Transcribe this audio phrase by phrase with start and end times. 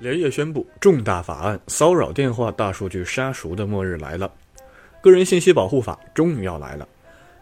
[0.00, 4.32] 连夜宣布重大法案——骚扰电话大数据杀熟的末日来了，
[5.02, 6.88] 个人信息保护法终于要来了。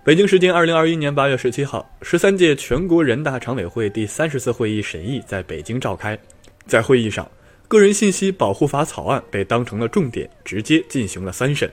[0.04, 6.18] 北京时间二零二一年八月十七号，十三届全国人大常委会第三十次会议审议在北京召开。
[6.66, 7.30] 在会议上，
[7.68, 11.70] 个人信息保护法草案被当成了重点，直接进行了三审。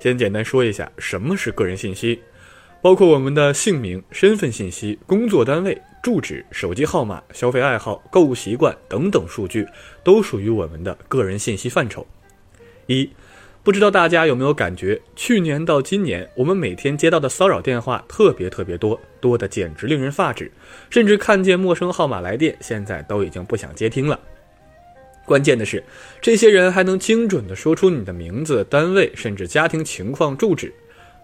[0.00, 2.18] 先简单说一下什么是个人信息，
[2.80, 5.76] 包括我们的姓名、身份信息、工作单位。
[6.02, 9.66] 住址、手机号码、消费爱好、购物习惯等等数据，
[10.04, 12.06] 都属于我们的个人信息范畴。
[12.86, 13.10] 一，
[13.62, 20.50] 不知道大家有没有感觉，去年到今年，我们每天接到的骚扰电话特别特别多，多的简直令人发指，
[20.88, 24.18] 甚至看见陌生号码来电，现在都已经不想接听了。
[25.26, 25.84] 关键的是，
[26.22, 30.72] 这些人还能精准地说出你的名字、单位，甚至家庭情况、住址。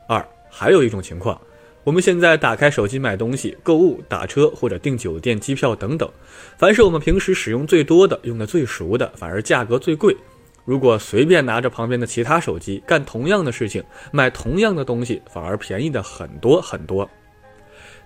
[0.06, 1.41] 二，还有一种情况。
[1.84, 6.10] 我们现在打开手机买东西、购物、打车或者订酒店、机票等等，
[6.56, 10.16] 凡是我们平时使用最多的、用的最熟的，反而价格最贵。
[10.64, 17.06] 如果随便拿着旁边的其他手机干同样的事情，买同样的东西，反而便宜的很多很多。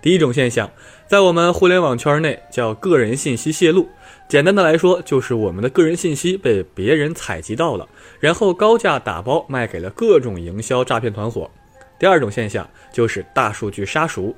[0.02, 0.68] 第一种现象，
[1.06, 3.88] 在我们互联网圈内叫个人信息泄露，
[4.28, 11.48] 简单的来说，就是我们的个人信息被别人采集到了，然后高价打包卖给了各种营销诈骗团伙。
[11.98, 14.34] 第二种现象就是大数据杀熟，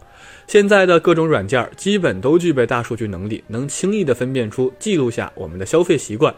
[0.47, 6.35] 现在的各种软件基本都具备大数据能力，能轻易的分辨出、记录下我们的消费习惯，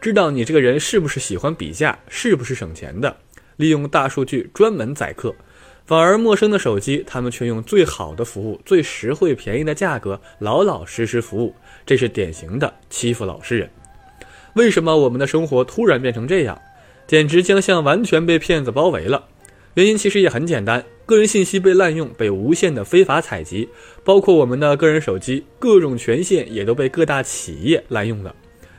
[0.00, 3.16] 知道你这个人是不是喜欢比价，是不是省钱的，
[3.56, 5.34] 利用大数据专门宰客。
[5.86, 11.52] 反而陌生的手机，他们却用最好的服务、最实惠便宜的价格，老老实实服务，
[11.84, 13.68] 这是典型的欺负老实人。
[14.54, 16.56] 为什么我们的生活突然变成这样？
[17.08, 19.24] 简直将像完全被骗子包围了。
[19.74, 23.68] 原因其实也很简单，个人信息被滥用，被无限的非法采集，
[24.02, 28.34] 包括我们的个人手机，各种权限也都被各大企业滥用了。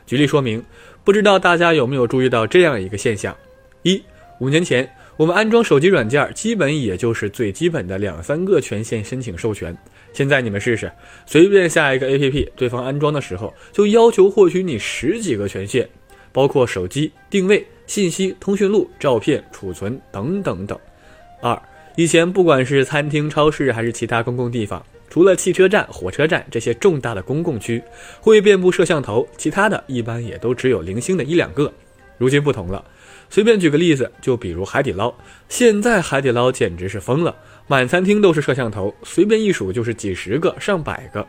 [0.05, 0.61] 举例说明，
[1.05, 3.33] 不知道大家有没有注意到这样一个现象：
[3.83, 4.03] 一，
[4.39, 9.75] 五年前我们安装手机软件，基本也就是最基本的两三个权限申请授权。
[10.11, 10.91] 现在你们试试，
[11.25, 15.87] 随便下一个 APP，对方安装的时候就要求获取你十几个权限。
[16.31, 20.77] 包括手机定位、信息、通讯录、照片、储存等等等。
[21.41, 21.61] 二，
[21.95, 27.81] 以前不管是餐厅、超市还是其他公共地方，除了汽车站、火车站这些重大的公共区
[28.19, 31.71] 会遍布摄像头，其他的一般也都只有零星的一两个。
[32.17, 32.85] 如今不同了，
[33.29, 35.13] 随便举个例子，就比如海底捞，
[35.49, 37.35] 现在海底捞简直是疯了，
[37.67, 41.25] 满餐厅都是摄像头，随便一数就是几十个、上百个。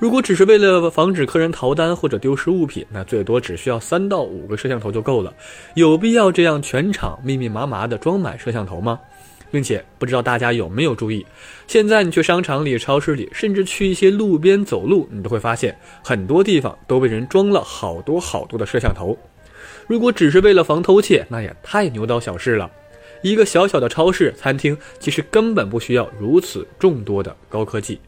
[0.00, 5.30] 如果只是为了防止客人逃单或者丢失物品，那最多只需要三到五个摄像头就够了。
[5.74, 8.98] 有必要这样全场密密麻麻的装满摄像头吗？
[9.50, 11.26] 并且不知道大家有没有注意，
[11.66, 19.14] 现在你去商场里、超市里，甚至去一些路边走路，你都会发现很多地方都被人装了好多好多的摄像头。
[19.86, 22.70] 如果只是为了防偷窃，那也太牛刀小试了。
[23.22, 28.00] 一个小小的超市、餐厅，其实根本不需要如此众多的高科技。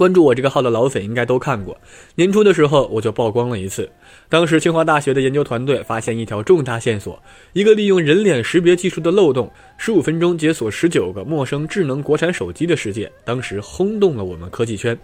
[0.00, 1.78] 关注我这个号的老粉应该都看过，
[2.14, 3.86] 年初的时候我就曝光了一次。
[4.30, 7.22] 当时清华大学的研究团队发现一条重大线索：
[7.52, 14.98] 一个利用人脸识别技术的漏洞，十五分钟解锁十九个陌生智能国产手机的事件，当时轰动了我们科技圈。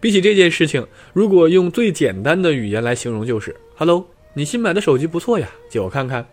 [0.00, 6.26] 比起这件事情，如果用最简单的语言来形容，就是 “Hello，你新买的手机不错呀，借我看看。”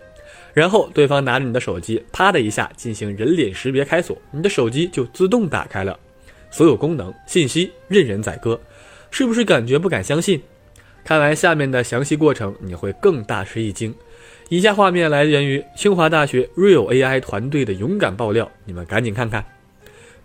[0.56, 6.00] 然后对方拿着你的手机，啪的一下进行人脸识别开锁，你的手机就自动打开了。
[6.52, 8.60] 所有功能信息任人宰割，
[9.10, 10.40] 是不是感觉不敢相信？
[11.04, 13.92] 看完下面的详细过程，你会更大吃一惊。
[14.50, 19.44] 以下画面来源于清华大学 Real AI 团队的勇敢爆料，你们赶紧看看。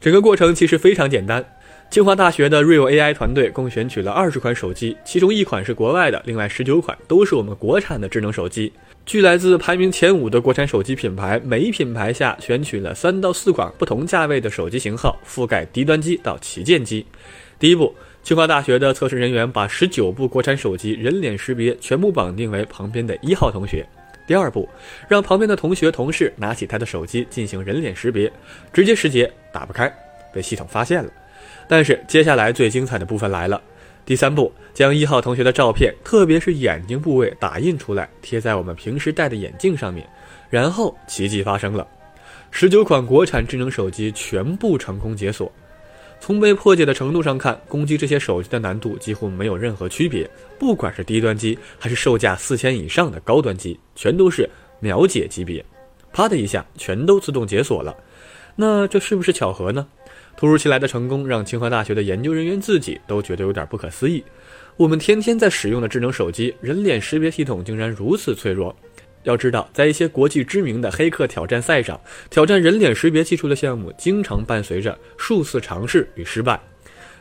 [0.00, 1.42] 整个过程其实非常简单。
[1.88, 8.72] 清华大学的 Real AI 团队共选取了二十款手机，其中一款是国外的，另外十九款都是我们国产的智能手机。
[9.06, 17.06] 据来自排名前五的国产手机品牌，每一品牌下选取了三到四款不同价位的手机型号，覆盖低端机到旗舰机。
[17.56, 23.86] 第一步，清华大学的测试人员把十九部国产手机人脸识别全部绑定为旁边的一号同学。
[24.26, 24.68] 第二步，
[25.06, 28.30] 让旁边的同学同事拿起他的手机进行人脸识别，
[28.72, 29.88] 直接识别打不开，
[30.32, 31.08] 被系统发现了。
[31.68, 33.62] 但是接下来最精彩的部分来了。
[34.06, 40.08] 第三步，将一号同学的照片，特别是眼睛部位打印出来，贴在我们平时戴的眼镜上面，
[40.48, 41.84] 然后奇迹发生了，
[42.52, 45.50] 十九款国产智能手机全部成功解锁。
[46.20, 54.48] 从被破解的程度上看，攻击这些手机的难度几乎没有任何区别，不管是低端机还是售价四千以上的高端机，全都是
[54.78, 55.62] 秒解级别，
[56.12, 57.92] 啪的一下，全都自动解锁了。
[58.54, 59.86] 那这是不是巧合呢？
[60.36, 64.22] 突如其来的成功让清华大学的研究人员自己都觉得有点不可思议。
[64.76, 68.76] 我们天天在使用的智能手机，人脸识别系统竟然如此脆弱。
[69.22, 71.98] 要知道，在一些国际知名的黑客挑战赛上，
[72.28, 76.60] 挑战人脸识别技术的项目经常伴随着数次尝试与失败。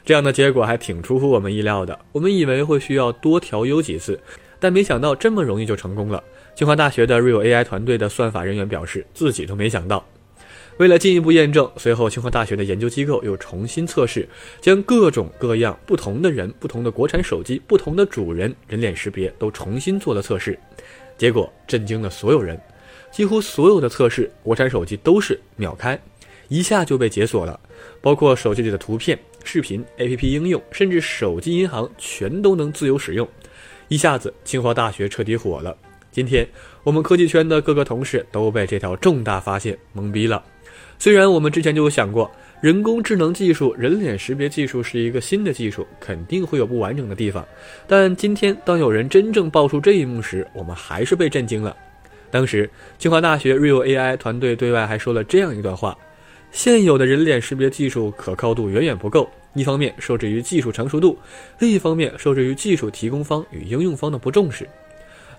[0.03, 1.97] 这样的结果还挺出乎我们意料的。
[2.11, 4.19] 我们以为会需要多调优几次，
[4.59, 6.21] 但没想到这么容易就成功了。
[6.53, 10.05] 清华大学的 Real AI 团队的算法人员表示，自己都没想到。
[10.77, 14.27] 为了进一步验证，随后清华大学的研究机构又重新测试，
[14.59, 20.59] 将各种各样不同的人、不同的国产手机、不同的主人人脸识别都重新做了测试。
[21.17, 22.59] 结果震惊了所有人，
[23.09, 25.97] 几乎所有的测试，国产手机都是秒开，
[26.49, 27.57] 一下就被解锁了，
[28.01, 33.25] 包括手机里的图片、视频、APP 应用，甚至手机银行全都能自由使用。
[33.87, 35.77] 一下子，清华大学彻底火了。
[36.11, 36.45] 今天，
[36.83, 40.43] 我们科技圈的各个同事都被这条重大发现懵逼了。
[40.97, 42.31] 虽然我们之前就有想过，
[42.61, 47.45] 人工智能技术、人脸识别技术是一个新的技术，肯定会有不完整的地方。
[47.85, 51.75] 但今天，当有人真正爆出这一幕时，我们还是被震惊了。
[52.31, 55.95] 当时，清华大学 Real AI 团队对外还说了这样一段话：
[56.51, 61.17] 现有的人脸识别技术可靠度远远不够，一方面受制于技术成熟度，
[61.59, 64.67] 另一方面受制于技术提供方与应用方的不重视。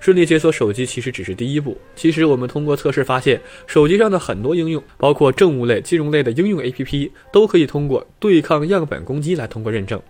[0.01, 1.77] 顺利解锁手机其实只是第一步。
[1.95, 10.01] 其实我们通过测试发现，手机上的很多应用，包括政务类、金融类的应用 APP，都可以通过对抗样本攻击来通过认证。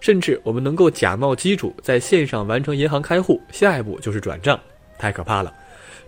[0.00, 4.58] 甚至我们能够假冒机主在线上完成银行开户，下一步就是转账，
[4.98, 5.52] 太可怕了。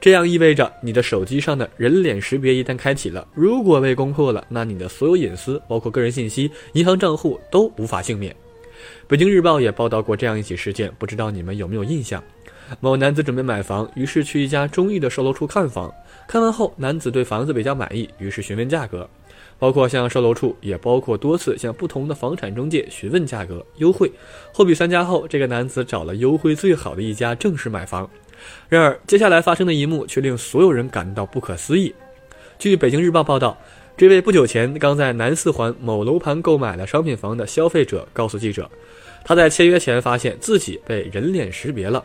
[0.00, 8.34] 这样意味着你的手机上的人脸识别一旦开启了，如果被攻破了，那你的所有隐私，包括个人信息、银行账户都无法幸免。
[9.06, 12.20] 北京日报也报道过这样一起事件，不知道你们有没有印象？
[12.80, 15.92] 某男子准备买房，于是去一家中意的售楼处看房。
[16.26, 19.08] 看完后，男子对房子比较满意，于是询问价格，
[19.58, 24.10] 包括向售楼处，也包括多次向不同的房产中介询问价格优惠。
[24.52, 28.08] 货比三家后，这个男子找了优惠最好的一家，正式买房。
[28.68, 31.94] 然而，接下来发生的一幕却令所有人感到不可思议。
[32.58, 33.58] 据北京日报报道，
[33.96, 38.70] 这位不久前刚在南四环某楼盘购买了商品房的消费者告诉记者，
[39.24, 42.02] 他在签约前发现自己被人脸识别了。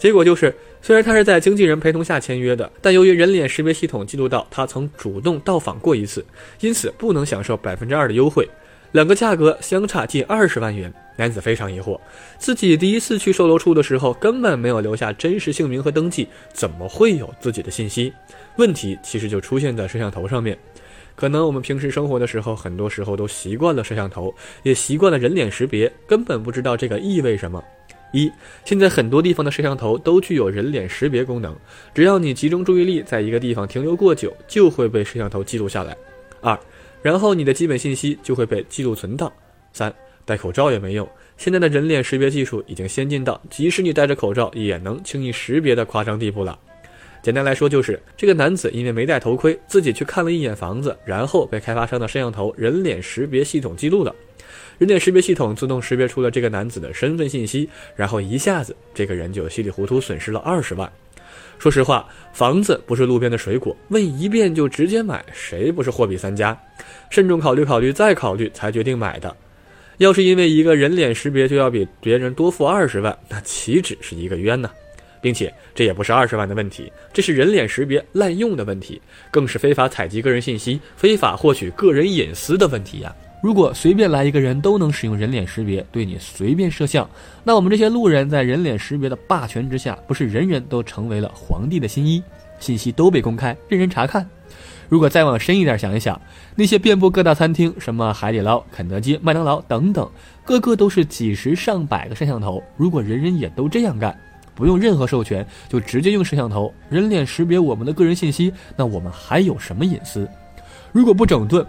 [0.00, 6.24] 结果就是，虽然他是在经纪人陪同下签约的，但由于人脸识别系统记录到他曾主动到访过一次，
[6.60, 8.48] 因此不能享受百分之二的优惠。
[8.92, 10.92] 两个价格相差近二十万元。
[11.16, 12.00] 男子非常疑惑，
[12.38, 18.10] 自己第一次去售楼处的时候根本没有留下真实姓名和登记，怎么会有自己的信息？
[18.56, 20.56] 问题其实就出现在摄像头上面。
[21.14, 27.62] 可能我们平时生活的时候，很多时候都习惯了摄像头，也习惯了人脸识别，根本不知道这个意味什么。
[28.12, 28.30] 一，
[28.64, 31.54] 现在很多地方的摄像头都具有人脸识别功能，
[31.94, 35.96] 只要你集中注意力在一个地方停留过久，就会被摄像头记录下来。
[36.40, 36.58] 二，
[37.02, 39.32] 然后你的基本信息就会被记录存档。
[39.72, 39.92] 三，
[40.24, 46.58] 戴口罩也没用，现在的人脸识别技术已经先进到即使你戴着口罩也能轻易识别的夸张地步了。
[47.22, 54.14] 简单来说，就是这个男子因为没戴头盔，自己去看了一眼房子，然后被开发商的摄像头人脸识别系统记录了。
[54.80, 60.90] 人脸识别系统自动识别出了这个男子的身份信息，然后一下子这个人就稀里糊涂损失了二十万。
[61.58, 66.58] 说实话，房子不是路边的水果，问一遍就直接买，谁不是货比三家？
[67.10, 69.36] 慎重考虑考虑再考虑才决定买的。
[69.98, 74.70] 要是因为一个人脸识别就要比别人多付二十万，那岂止是一个冤呢？
[75.20, 78.98] 并且这也不是二十万的问题，这是人脸识别滥用的问题，
[79.30, 83.14] 更是非法采集个人信息、非法获取个人隐私的问题呀。
[83.42, 87.08] 如果随便来一个人都能使用人脸识别对你随便摄像，
[87.42, 92.22] 那我们这些路人在人脸识别的霸权之下，不是人人都成为了皇帝的新衣，
[92.58, 94.28] 信息都被公开，任人查看？
[94.90, 96.20] 如果再往深一点想一想，
[96.54, 100.06] 那些遍布各大餐厅，什么海底捞、肯德基、麦当劳等等，
[100.44, 102.62] 个个都是几十上百个摄像头。
[102.76, 104.14] 如果人人也都这样干，
[104.54, 110.28] 不用任何授权就直接用摄像头人脸识别我们的个人信息，那我们还有什么隐私？
[110.92, 111.64] 如果不整顿？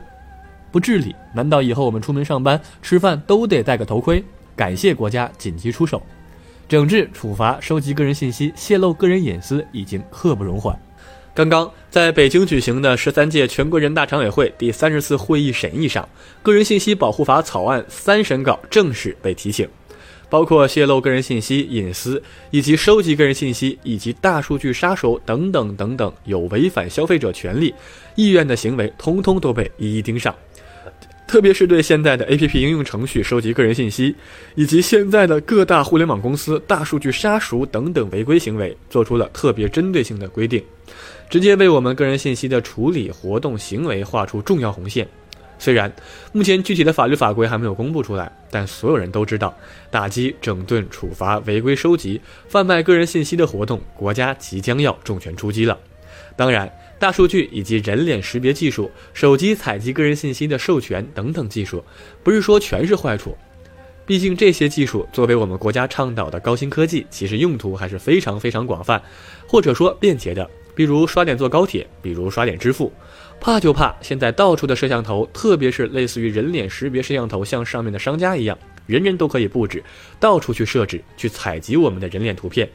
[0.72, 4.24] 不治理，难道以后我们出门上班、吃饭都得戴个头盔？
[4.56, 6.02] 感谢国家紧急出手，
[6.70, 10.78] 整治、处罚收集个人信息、泄露个人隐私已经刻不容缓。
[11.34, 16.04] 刚刚在北京举行的十三届全国人大常委会第三十次会议审议上，
[16.44, 19.68] 《个人信息保护法》草案三审稿正式被提醒，
[20.30, 27.74] 包括泄露个人信息、隐私以及收集个人信息以及大数据杀手等等等等有违反消费者权利
[28.16, 30.36] 意愿的行为，通通都被一一盯上。
[31.32, 34.14] 特别是对现在的 APP 应用程序收集个人信息，
[34.56, 40.62] 以及现在的各大互联网公司大数据杀熟等等违规行为，做出了特别针对性的规定，
[41.30, 45.08] 直接为我们个人信息的处理、活动、行为画出重要红线。
[45.58, 45.90] 虽然
[46.34, 49.58] 目前具体的法律法规还没有公布出来，但所有人都知道，
[49.90, 52.20] 打击、整顿、处罚违规收集、
[52.50, 55.80] 贩卖个人信息的活动，国家即将要重拳出击了。
[56.36, 56.70] 当然，
[57.02, 61.84] 大数据以及人脸识别技术、手机采集个人信息的授权等等技术，
[62.22, 63.36] 不是说全是坏处。
[64.06, 69.02] 毕竟这些技术作为我们国家倡导的高新科技，其实用途还是非常非常广泛，
[69.48, 70.48] 或者说便捷的。
[70.76, 72.94] 比如刷脸坐高铁，比如刷脸支付。
[73.40, 78.56] 怕就怕现在到处的摄像头，特别是类似于人脸识别摄像头，像上面的商家一样，
[78.86, 79.84] 人人都可以布置，
[80.20, 82.70] 到处去设置，去采集我们的人脸图片，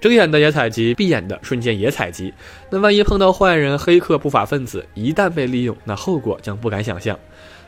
[0.00, 2.32] 睁眼的也采集，闭眼的瞬间也采集。
[2.70, 7.18] 那万一碰到坏人、黑客、不法分子，一旦被利用，那后果将不敢想象。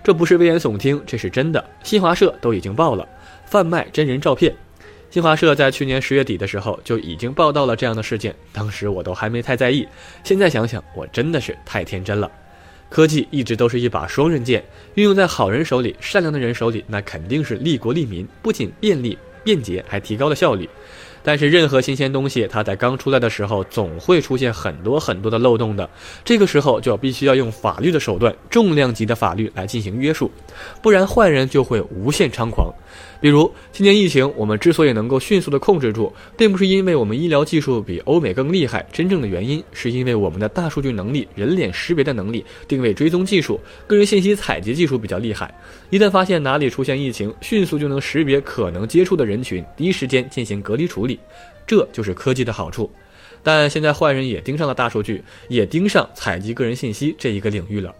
[0.03, 1.63] 这不是危言耸听，这是真的。
[1.83, 3.07] 新华社都已经报了，
[3.47, 4.55] 贩卖真人照片。
[5.11, 9.87] 新华社在去年十月底的时候就已经报道了这样的事件，当时我都还没太在意，
[10.23, 12.31] 现在想想，我真的是太天真了。
[12.89, 20.69] 科技一直都是一把双刃剑，运用在好人手里、善良的人手里，那肯定是利国利民，不仅便利、便捷，还提高了效率。
[21.23, 25.89] 但是任何新鲜东西，它在刚出来的时候，总会出现很多很多的漏洞的。
[26.25, 30.31] 这个时候就必须要用法律的手段，重量级的法律来进行约束，
[30.83, 32.73] 不然坏人就会无限猖狂。
[33.21, 45.55] 比如今年疫情，我们之所以能够迅速的控制住，并不是因为我们医疗技术比欧美更厉害，真正的原因是因为我们的大数据能力、人脸识别的能力、定位追踪技术、个人信息采集技术比较厉害。
[45.91, 51.21] 一旦发现哪里出现疫情，迅速就能识别可能接触的人群，第一时间进行隔离处理。
[51.67, 52.91] 这就是科技的好处，
[53.43, 57.95] 但现在坏人也盯上了大数据，也盯上采集个人信息这一个领域了。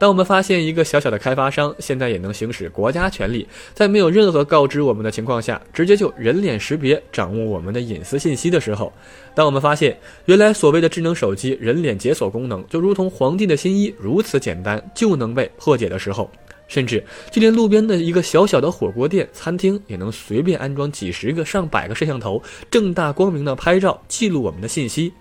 [0.00, 8.90] 当我们发现一个小小的开发商现在也能行使国家权力，在没有任何告知我们的情况下，直接就人脸识别掌握我们的隐私信息的时候，
[9.34, 16.30] 当我们发现原来所谓的智能手机人脸解锁功能就如同皇帝的新衣如此简单就能被破解的时候，
[16.66, 25.12] 甚至就连路边的一个小小的火锅店、餐厅也能随便安装几十个、上百个摄像头，正大光明的拍照记录我们的信息。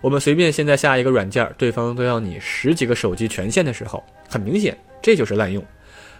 [0.00, 5.64] 我们随便现在下一个软件，对方都要你十几个手机权限的时候，很明显这就是滥用。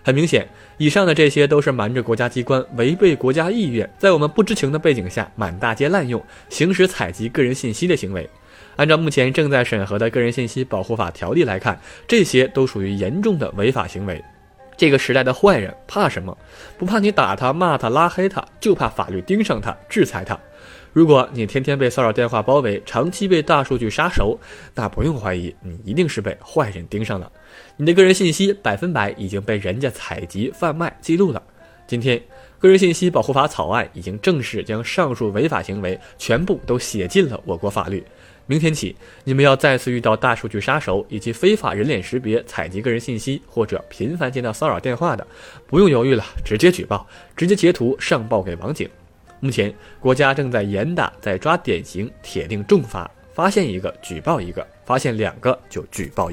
[0.03, 0.47] 很明显，
[0.77, 8.29] 以上的这些都是瞒着国家机关、违背国家意愿，在我们不知情的背景下满大街滥用、行使采集个人信息的行为。
[8.77, 14.23] 按照目前正在审核的个人信息保护法条例来看，这些都属于严重的违法行为。
[14.77, 16.37] 这个时代的坏人怕什么？
[16.77, 20.39] 不怕你打他、骂他、拉黑他，就怕法律盯上他、制裁他。
[20.93, 24.39] 如果你天天被骚扰电话包围，长期被大数据杀熟，
[24.75, 27.31] 那不用怀疑，你一定是被坏人盯上了。
[27.77, 31.43] 你的个人信息百分百已经被人家采集、贩卖、记录了。
[31.87, 32.23] 今天，
[32.59, 38.05] 个人信息保护法草案已经正式将上述违法行为全部都写进了我国法律。
[38.47, 38.95] 明天起，
[39.25, 45.27] 你们要再次遇到大数据杀手以及非法人脸识别、采集个人信息，或者频繁接到骚扰电话的，
[45.67, 47.07] 不用犹豫了，直接举报，
[47.37, 48.89] 直接截图上报给网警。
[49.41, 53.11] 目前，国家正在严打，在抓典型，铁定重罚。
[53.33, 56.31] 发现一个举报一个，发现两个就举报。